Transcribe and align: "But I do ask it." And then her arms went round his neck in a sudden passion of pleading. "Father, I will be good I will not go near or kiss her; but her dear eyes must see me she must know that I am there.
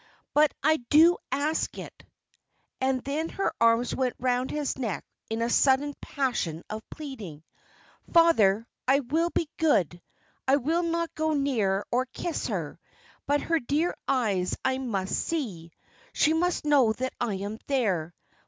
"But 0.33 0.51
I 0.63 0.77
do 0.77 1.19
ask 1.31 1.77
it." 1.77 2.05
And 2.81 3.03
then 3.03 3.29
her 3.29 3.53
arms 3.61 3.93
went 3.95 4.15
round 4.17 4.49
his 4.49 4.75
neck 4.75 5.05
in 5.29 5.43
a 5.43 5.49
sudden 5.51 5.93
passion 6.01 6.63
of 6.71 6.81
pleading. 6.89 7.43
"Father, 8.11 8.65
I 8.87 9.01
will 9.01 9.29
be 9.29 9.47
good 9.57 10.01
I 10.47 10.55
will 10.55 10.81
not 10.81 11.13
go 11.13 11.33
near 11.33 11.85
or 11.91 12.07
kiss 12.07 12.47
her; 12.47 12.79
but 13.27 13.41
her 13.41 13.59
dear 13.59 13.95
eyes 14.07 14.57
must 14.65 15.13
see 15.13 15.65
me 15.67 15.71
she 16.13 16.33
must 16.33 16.65
know 16.65 16.93
that 16.93 17.13
I 17.21 17.35
am 17.35 17.59
there. 17.67 18.15